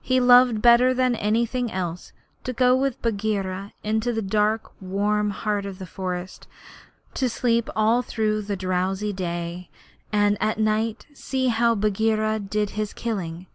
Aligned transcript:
He 0.00 0.18
loved 0.18 0.60
better 0.60 0.92
than 0.92 1.14
anything 1.14 1.70
else 1.70 2.12
to 2.42 2.52
go 2.52 2.74
with 2.74 3.00
Bagheera 3.00 3.72
into 3.84 4.12
the 4.12 4.20
dark 4.20 4.72
warm 4.82 5.30
heart 5.30 5.64
of 5.64 5.78
the 5.78 5.86
forest, 5.86 6.48
to 7.14 7.28
sleep 7.28 7.70
all 7.76 8.02
through 8.02 8.42
the 8.42 8.56
drowsy 8.56 9.12
day, 9.12 9.70
and 10.12 10.36
at 10.40 10.58
night 10.58 11.06
see 11.14 11.46
how 11.54 11.76
Bagheera 11.76 12.40
did 12.40 12.70
his 12.70 12.92
killing. 12.92 13.46